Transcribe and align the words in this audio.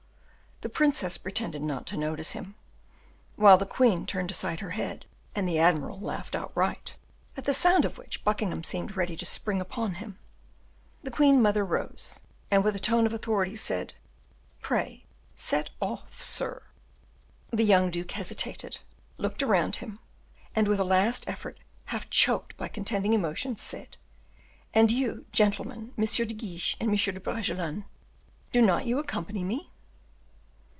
The 0.63 0.69
princess 0.69 1.17
pretended 1.17 1.63
not 1.63 1.87
to 1.87 1.97
notice 1.97 2.33
him, 2.33 2.53
while 3.35 3.57
the 3.57 3.65
queen 3.65 4.05
turned 4.05 4.29
aside 4.29 4.59
her 4.59 4.69
head, 4.69 5.07
and 5.33 5.47
the 5.49 5.57
admiral 5.57 5.99
laughed 5.99 6.35
outright, 6.35 6.97
at 7.35 7.45
the 7.45 7.51
sound 7.55 7.83
of 7.83 7.97
which 7.97 8.23
Buckingham 8.23 8.63
seemed 8.63 8.95
ready 8.95 9.17
to 9.17 9.25
spring 9.25 9.59
upon 9.59 9.95
him. 9.95 10.19
The 11.01 11.09
queen 11.09 11.41
mother 11.41 11.65
rose, 11.65 12.21
and 12.51 12.63
with 12.63 12.75
a 12.75 12.79
tone 12.79 13.07
of 13.07 13.11
authority 13.13 13.55
said, 13.55 13.95
"Pray 14.61 15.01
set 15.35 15.71
off, 15.81 16.21
sir." 16.21 16.61
The 17.49 17.63
young 17.65 17.89
duke 17.89 18.11
hesitated, 18.11 18.81
looked 19.17 19.41
around 19.41 19.77
him, 19.77 19.97
and 20.55 20.67
with 20.67 20.79
a 20.79 20.83
last 20.83 21.27
effort, 21.27 21.57
half 21.85 22.07
choked 22.11 22.55
by 22.57 22.67
contending 22.67 23.13
emotions, 23.15 23.63
said, 23.63 23.97
"And 24.75 24.91
you, 24.91 25.25
gentlemen, 25.31 25.91
M. 25.97 26.05
de 26.05 26.25
Guiche 26.35 26.77
and 26.79 26.91
M. 26.91 26.95
de 26.95 27.19
Bragelonne, 27.19 27.85
do 28.51 28.61
not 28.61 28.85
you 28.85 28.99
accompany 28.99 29.43
me?" 29.43 29.69